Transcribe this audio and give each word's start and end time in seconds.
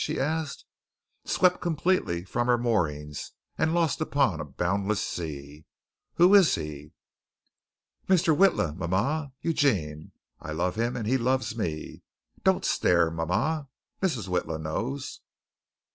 she 0.03 0.19
asked, 0.19 0.65
swept 1.25 1.61
completely 1.61 2.23
from 2.23 2.47
her 2.47 2.57
moorings, 2.57 3.33
and 3.55 3.71
lost 3.71 4.01
upon 4.01 4.39
a 4.39 4.43
boundless 4.43 4.99
sea. 4.99 5.63
"Who 6.15 6.33
is 6.33 6.55
he?" 6.55 6.93
"Mr. 8.09 8.35
Witla, 8.35 8.75
mama 8.75 9.31
Eugene. 9.41 10.11
I 10.39 10.53
love 10.53 10.73
him 10.73 10.97
and 10.97 11.05
he 11.05 11.19
loves 11.19 11.55
me. 11.55 12.01
Don't 12.43 12.65
stare, 12.65 13.11
mama. 13.11 13.67
Mrs. 14.01 14.27
Witla 14.27 14.59
knows. 14.59 15.21